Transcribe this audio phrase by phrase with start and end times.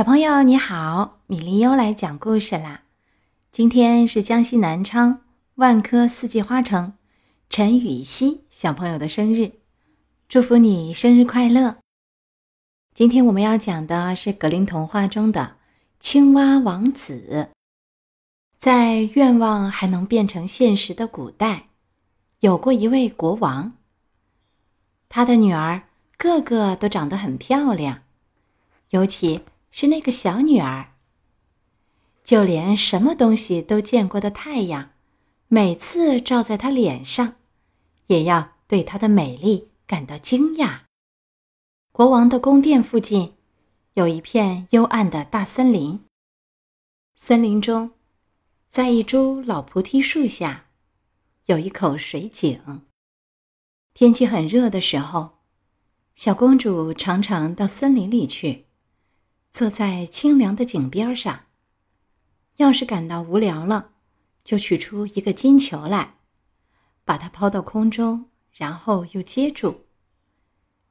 [0.00, 2.84] 小朋友你好，米粒又来讲故事啦。
[3.52, 5.20] 今天是江西南昌
[5.56, 6.94] 万科四季花城
[7.50, 9.52] 陈雨熙小朋友的生日，
[10.26, 11.76] 祝福你生日快乐。
[12.94, 15.56] 今天我们要讲的是格林童话中的
[15.98, 17.50] 青蛙王子。
[18.56, 21.66] 在愿望还能变成现实的古代，
[22.38, 23.74] 有过一位国王，
[25.10, 25.82] 他的女儿
[26.16, 28.00] 个个都长得很漂亮，
[28.88, 29.42] 尤其。
[29.70, 30.94] 是那个小女儿。
[32.22, 34.90] 就连什么东西都见过的太阳，
[35.48, 37.36] 每次照在她脸上，
[38.06, 40.82] 也要对她的美丽感到惊讶。
[41.90, 43.34] 国王的宫殿附近，
[43.94, 46.04] 有一片幽暗的大森林。
[47.16, 47.90] 森林中，
[48.68, 50.66] 在一株老菩提树下，
[51.46, 52.82] 有一口水井。
[53.92, 55.40] 天气很热的时候，
[56.14, 58.66] 小公主常常到森林里去。
[59.52, 61.46] 坐在清凉的井边上，
[62.56, 63.90] 要是感到无聊了，
[64.44, 66.14] 就取出一个金球来，
[67.04, 69.86] 把它抛到空中，然后又接住。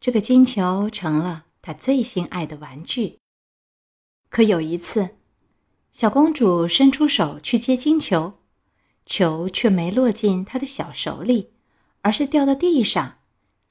[0.00, 3.18] 这个金球成了他最心爱的玩具。
[4.28, 5.16] 可有一次，
[5.92, 8.34] 小公主伸出手去接金球，
[9.06, 11.52] 球却没落进她的小手里，
[12.02, 13.18] 而是掉到地上，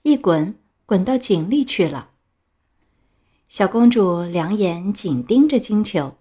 [0.03, 2.11] 一滚滚到井里去了。
[3.47, 6.17] 小公主两眼紧盯着金球，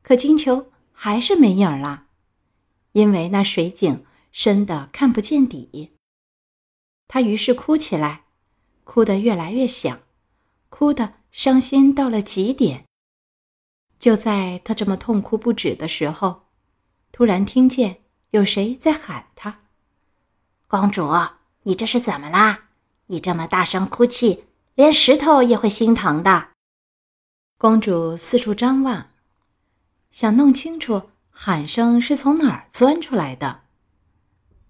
[0.00, 2.04] 可金球还是没影儿了，
[2.92, 5.90] 因为那水井深的看不见底。
[7.08, 8.26] 她于是哭起来，
[8.84, 10.02] 哭得越来越响，
[10.68, 12.84] 哭得伤心到了极点。
[13.98, 16.44] 就在她这么痛哭不止的时候，
[17.10, 19.62] 突然听见有谁在喊她
[20.68, 21.10] ：“公主，
[21.64, 22.68] 你这是怎么啦？
[23.06, 24.44] 你这么大声哭泣，
[24.76, 26.50] 连石头也会心疼的。”
[27.62, 29.10] 公主四处张望，
[30.10, 33.60] 想弄清楚喊声是从哪儿钻出来的，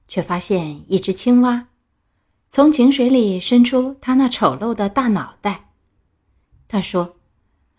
[0.07, 1.69] 却发现一只青蛙
[2.51, 5.71] 从井水里伸出它那丑陋的大脑袋。
[6.69, 7.17] 他说：“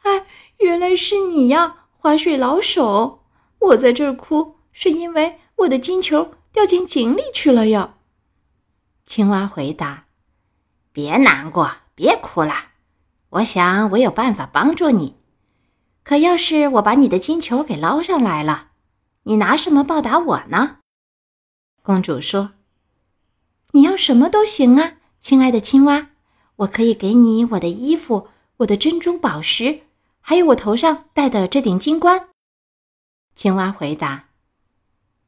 [0.01, 0.25] 哎，
[0.57, 3.23] 原来是你呀，划水老手！
[3.59, 7.97] 我在这儿哭，是因为我的金球掉进井里去了呀。”
[9.05, 10.07] 青蛙回答
[10.91, 12.69] ：“别难过，别哭了。”
[13.33, 15.15] 我想我有办法帮助你，
[16.03, 18.67] 可要是我把你的金球给捞上来了，
[19.23, 20.77] 你拿什么报答我呢？
[21.81, 22.51] 公主说
[23.73, 26.09] ：“你要什么都行啊，亲爱的青蛙，
[26.57, 28.27] 我可以给你我的衣服、
[28.57, 29.81] 我的珍珠宝石，
[30.21, 32.29] 还有我头上戴的这顶金冠。”
[33.33, 34.25] 青蛙回答：“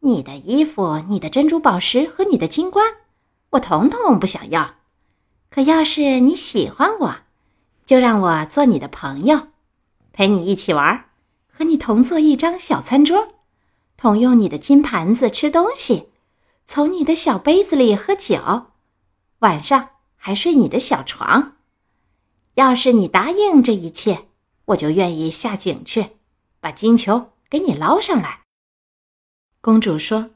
[0.01, 2.85] 你的衣服、你的珍珠宝石和你的金冠，
[3.49, 4.75] 我统统不想要。
[5.49, 7.15] 可要是你喜欢我，
[7.85, 9.49] 就让我做你的朋友，
[10.11, 11.05] 陪你一起玩，
[11.47, 13.27] 和你同坐一张小餐桌，
[13.95, 16.09] 同用你的金盘子吃东西，
[16.65, 18.67] 从你的小杯子里喝酒，
[19.39, 21.57] 晚上还睡你的小床。
[22.55, 24.29] 要是你答应这一切，
[24.65, 26.17] 我就愿意下井去，
[26.59, 28.41] 把金球给你捞上来。
[29.61, 30.31] 公主说：“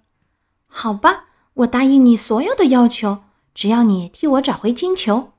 [0.68, 3.24] 好吧，我答应你所有的要求，
[3.56, 5.32] 只要你替我找回金球。”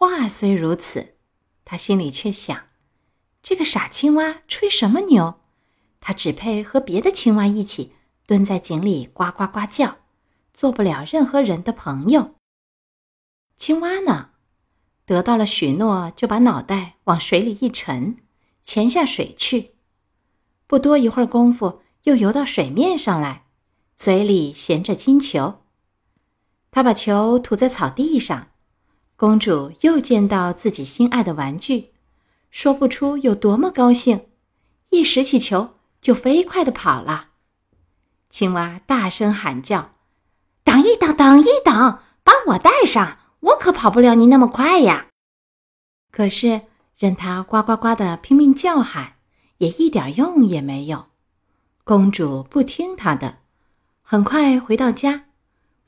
[0.00, 1.16] 话虽如此，
[1.64, 2.68] 他心里却想：
[3.42, 5.40] 这个傻青蛙吹什么牛？
[5.98, 7.94] 它只配和别的青蛙一起
[8.24, 9.96] 蹲在井里呱呱呱叫，
[10.54, 12.36] 做不了任何人的朋友。
[13.56, 14.30] 青蛙呢，
[15.04, 18.18] 得到了许诺，就把脑袋往水里一沉，
[18.62, 19.74] 潜下水去。
[20.68, 23.46] 不多一会儿功夫，又游到水面上来，
[23.96, 25.62] 嘴里衔着金球。
[26.70, 28.52] 他把球吐在草地上。
[29.18, 31.90] 公主又见到自己心爱的玩具，
[32.52, 34.28] 说不出有多么高兴，
[34.90, 37.30] 一拾起球就飞快地跑了。
[38.30, 39.90] 青蛙大声喊叫
[40.62, 43.18] ：“等一等，等一等，把我带上！
[43.40, 45.08] 我可跑不了你那么快呀！”
[46.12, 46.62] 可是
[46.96, 49.14] 任它呱呱呱的拼命叫喊，
[49.56, 51.06] 也一点用也没有。
[51.82, 53.38] 公主不听它的，
[54.02, 55.24] 很快回到家，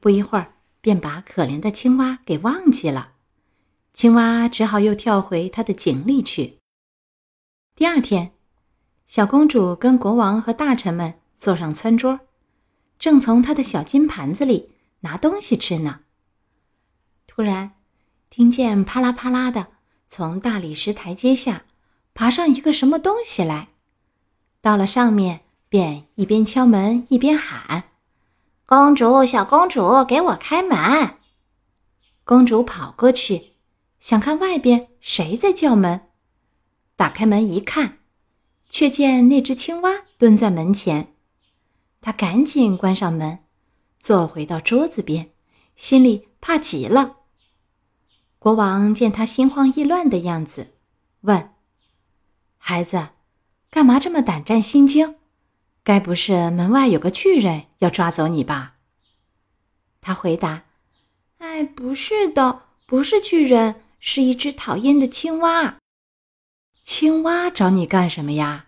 [0.00, 3.12] 不一会儿便把可怜的青蛙给忘记了。
[4.00, 6.58] 青蛙只好又跳回它的井里去。
[7.76, 8.32] 第二天，
[9.06, 12.20] 小公主跟国王和大臣们坐上餐桌，
[12.99, 16.00] 正从她的小金盘子里拿东西吃呢。
[17.26, 17.73] 突然，
[18.31, 19.67] 听见啪啦啪啦的，
[20.08, 21.67] 从大理石台阶下
[22.14, 23.69] 爬上一个什么东西来。
[24.62, 27.91] 到了上面，便一边敲门一边喊
[28.64, 31.17] ：“公主，小公主，给我开门！”
[32.25, 33.50] 公主跑过去。
[34.00, 36.08] 想看外边谁在叫门，
[36.97, 37.99] 打开门一看，
[38.69, 41.14] 却见那只青蛙蹲在门前。
[42.00, 43.41] 他赶紧关上门，
[43.99, 45.31] 坐回到桌子边，
[45.76, 47.19] 心里怕极了。
[48.38, 50.73] 国王见他心慌意乱的样子，
[51.20, 51.52] 问
[52.56, 53.11] ：“孩子，
[53.70, 55.17] 干嘛这么胆战心惊？
[55.85, 58.76] 该不是门外有个巨人要抓走你吧？”
[60.00, 60.64] 他回答
[61.37, 65.76] ：“哎，不是的，不是巨人，是一只讨厌的青蛙。”
[66.82, 68.67] 青蛙找你干什么呀？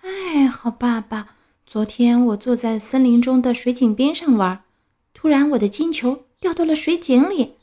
[0.00, 1.36] 哎，好爸爸，
[1.66, 4.64] 昨天我坐在森林中的水井边上玩，
[5.12, 7.56] 突然我的金球掉到了水井里，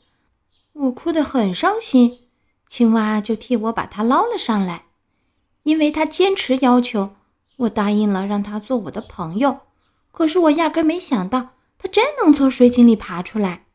[0.72, 2.28] 我哭得很伤心。
[2.66, 4.84] 青蛙就替我把它捞了上来，
[5.64, 7.16] 因为他坚持要求，
[7.56, 9.60] 我答应了让他做我的朋友。
[10.12, 13.66] 可是我压根没想到，他真能从水井里爬出来。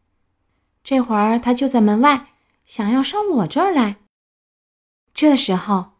[0.83, 2.34] 这会儿他就在门外，
[2.65, 3.97] 想要上我这儿来。
[5.13, 5.93] 这时候，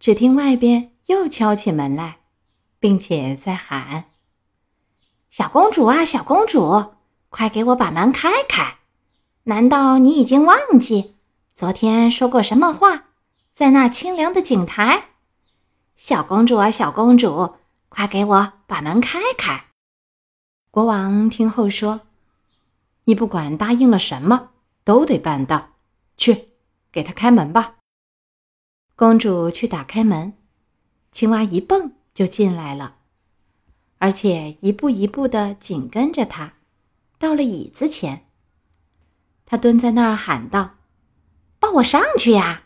[0.00, 2.20] 只听外边又敲起门来，
[2.78, 4.06] 并且在喊
[5.30, 6.94] ：“小公主啊，小公主，
[7.28, 8.78] 快给我把门开开！
[9.44, 11.16] 难道你已经忘记
[11.54, 13.04] 昨天说过什么话？
[13.54, 15.10] 在那清凉的井台，
[15.96, 17.56] 小公主啊，小公主，
[17.88, 19.66] 快给我把门开开！”
[20.72, 22.00] 国王听后说
[23.04, 24.50] ：“你不管答应了什么，
[24.84, 25.71] 都得办到。
[26.22, 26.50] 去，
[26.92, 27.78] 给他开门吧。”
[28.94, 30.34] 公主去打开门，
[31.10, 32.98] 青蛙一蹦就进来了，
[33.98, 36.54] 而且一步一步的紧跟着她，
[37.18, 38.26] 到了椅子前。
[39.44, 40.76] 她蹲在那儿喊道
[41.58, 42.62] ：“抱我上去呀！”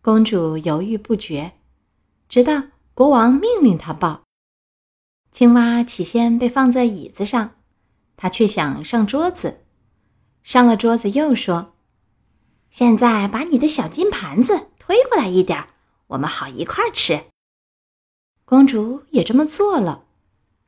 [0.00, 1.52] 公主犹豫不决，
[2.28, 2.62] 直到
[2.94, 4.22] 国王命令她抱。
[5.30, 7.56] 青蛙起先被放在椅子上，
[8.16, 9.64] 她却想上桌子，
[10.42, 11.74] 上了桌子又说
[12.72, 15.68] ：“现在把你的小金盘子。”推过来一点
[16.08, 17.26] 我们好一块儿吃。
[18.44, 20.04] 公主也这么做了，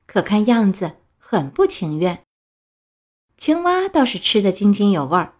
[0.06, 2.22] 可看样子很不情愿。
[3.36, 5.34] 青蛙倒是吃得津津有味儿，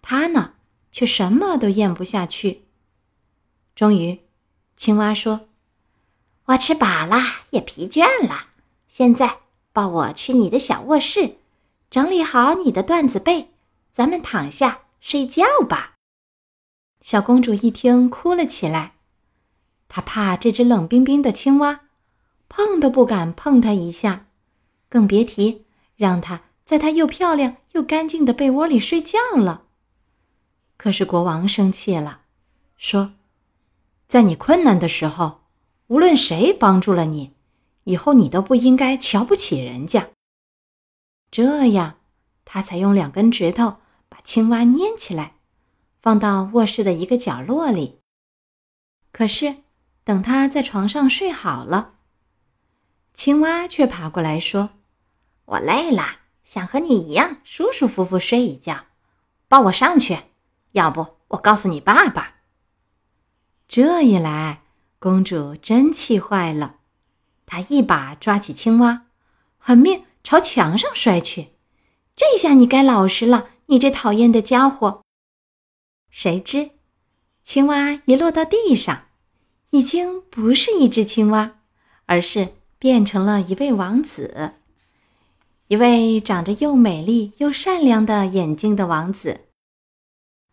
[0.00, 0.54] 它呢
[0.92, 2.66] 却什么都咽不下去。
[3.74, 4.20] 终于，
[4.76, 5.48] 青蛙说
[6.46, 7.18] ：“我吃饱了，
[7.50, 8.46] 也疲倦了，
[8.86, 9.38] 现在
[9.72, 11.38] 抱我去你的小卧室，
[11.90, 13.50] 整理好你的缎子被，
[13.90, 15.96] 咱们躺下睡觉吧。”
[17.00, 18.92] 小公主一听，哭了起来。
[19.88, 21.80] 她怕这只冷冰冰的青蛙，
[22.48, 24.26] 碰都不敢碰它一下，
[24.88, 25.64] 更别提
[25.96, 29.64] 让它在它又漂亮又干净的被窝里睡觉了。
[30.76, 32.20] 可是国王生气了，
[32.76, 33.14] 说
[34.06, 35.40] ：“在你困难的时候，
[35.88, 37.32] 无论谁帮助了你，
[37.84, 40.10] 以后你都不应该瞧不起人家。”
[41.32, 41.96] 这样，
[42.44, 45.36] 他才用两根指头把青蛙捏起来。
[46.00, 48.00] 放到卧室的一个角落里。
[49.12, 49.56] 可是，
[50.04, 51.94] 等他在床上睡好了，
[53.12, 54.70] 青蛙却爬过来说
[55.44, 58.86] ：“我累了，想和你一样舒舒服服睡一觉，
[59.48, 60.18] 抱我上去。
[60.72, 62.36] 要不，我告诉你爸爸。”
[63.68, 64.62] 这一来，
[64.98, 66.76] 公主真气坏了，
[67.46, 69.06] 她一把抓起青蛙，
[69.58, 71.54] 狠命朝墙上摔去。
[72.16, 75.02] 这下你该老实了，你这讨厌的家伙！
[76.10, 76.70] 谁知，
[77.44, 79.06] 青蛙一落到地上，
[79.70, 81.60] 已经不是一只青蛙，
[82.06, 84.54] 而是变成了一位王子，
[85.68, 89.42] 一位长着又美丽又善良的眼睛的王子。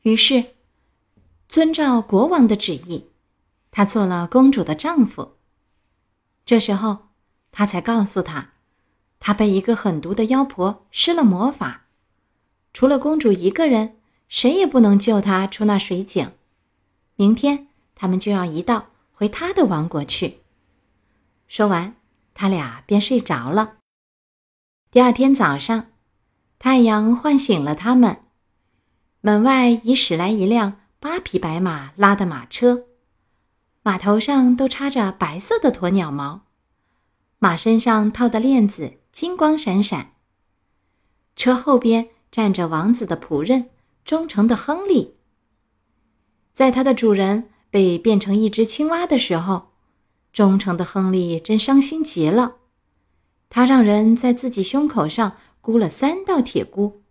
[0.04, 0.54] 于是，
[1.50, 3.10] 遵照国王的旨意，
[3.72, 5.38] 他做了公主的丈夫。
[6.46, 7.10] 这时候，
[7.52, 8.54] 他才告诉她，
[9.20, 11.88] 他被一个狠毒的妖婆施了魔法，
[12.74, 13.97] 除了公主一个人。
[14.28, 16.32] 谁也不能救他出那水井。
[17.16, 20.42] 明天他们就要一道回他的王国去。
[21.48, 21.96] 说完，
[22.34, 23.78] 他俩便睡着了。
[24.92, 25.88] 第二天早上，
[26.60, 28.18] 太阳唤醒了他们。
[29.22, 32.86] 门外已驶来一辆八匹白马拉的马车，
[33.82, 36.42] 马头上都插着白色的鸵鸟毛，
[37.40, 40.14] 马身上套的链子金光闪闪。
[41.36, 43.70] 车后边站着王子的仆人。
[44.08, 45.16] 忠诚的亨利，
[46.54, 49.74] 在他的主人被变成一只青蛙的时候，
[50.32, 52.56] 忠诚的亨利真伤心极了。
[53.50, 57.02] 他让人在自己胸口上箍了三道铁箍，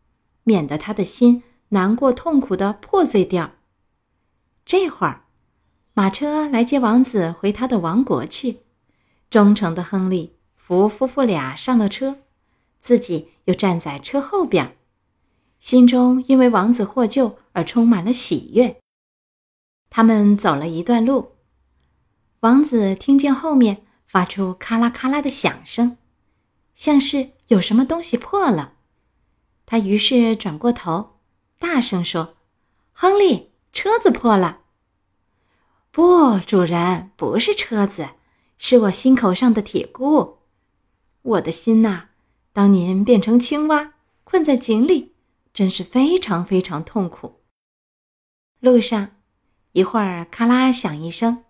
[0.45, 3.53] 免得他的心难过痛苦的破碎掉。
[4.65, 5.27] 这会儿，
[5.93, 8.61] 马车来接王子回他的王国去。
[9.29, 12.21] 忠诚的亨利扶夫妇俩上了车，
[12.81, 14.79] 自己又站在车后边。
[15.59, 18.81] 心中因为王子获救而充满了喜悦。
[19.91, 21.33] 他们走了一段路，
[22.41, 25.99] 王子听见后面发出咔啦咔啦的响声，
[26.75, 28.75] 像是有什么东西破了。
[29.65, 31.19] 他于是转过头，
[31.59, 32.37] 大声说
[32.93, 34.61] ：“亨利，车子破了。
[35.91, 38.11] ”“不，主人，不是车子，
[38.59, 40.39] 是我心口上的铁箍。
[41.23, 42.11] 我的心呐，
[42.53, 45.15] 当您变成青蛙，困在井里，
[45.57, 47.41] 真是非常非常痛苦。”
[48.61, 49.13] 路上，
[49.73, 51.45] 一会儿咔啦响一声，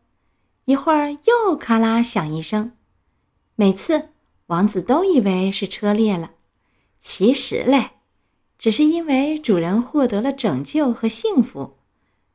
[0.67, 2.77] 一会儿又咔啦响一声，
[3.57, 4.11] 每次
[4.47, 6.31] 王子都以为是车裂了，
[7.01, 7.91] 其实嘞。
[8.57, 11.77] 只是因为主人获得了拯救和幸福，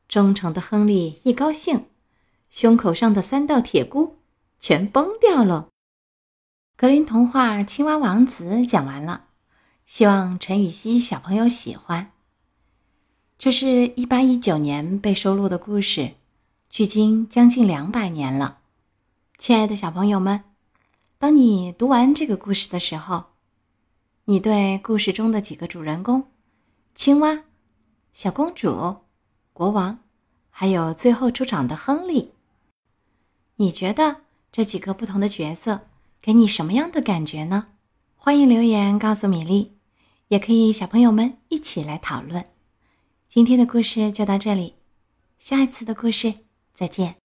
[0.06, 1.86] 忠诚的亨利一高兴，
[2.50, 4.18] 胸口上的三道铁箍
[4.60, 5.68] 全崩掉了。
[6.76, 9.28] 格林童话《青蛙王子》讲完了，
[9.86, 12.12] 希望陈雨希小朋友喜欢。
[13.38, 16.12] 这是一八一九年被收录的故事，
[16.70, 18.60] 距今将近两百年了。
[19.36, 20.44] 亲爱的小朋友们，
[21.18, 23.24] 当你读完这个故事的时候，
[24.26, 26.28] 你对故事中的几个主人公——
[26.94, 27.42] 青蛙、
[28.14, 28.98] 小公主、
[29.52, 29.98] 国王，
[30.48, 32.30] 还有最后出场的亨利，
[33.56, 34.18] 你觉得
[34.52, 35.80] 这几个不同的角色
[36.20, 37.66] 给你什么样的感觉呢？
[38.24, 39.72] 欢迎留言告诉米粒，
[40.28, 42.44] 也可以小朋友们一起来讨论。
[43.26, 44.76] 今天的故事就到这里，
[45.40, 46.32] 下一次的故事
[46.72, 47.16] 再见。